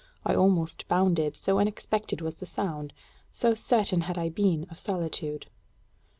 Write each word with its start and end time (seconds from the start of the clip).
I 0.25 0.33
almost 0.33 0.87
bounded, 0.87 1.37
so 1.37 1.59
unexpected 1.59 2.21
was 2.21 2.37
the 2.37 2.47
sound; 2.47 2.91
so 3.31 3.53
certain 3.53 4.01
had 4.01 4.17
I 4.17 4.29
been 4.29 4.65
of 4.71 4.79
solitude. 4.79 5.45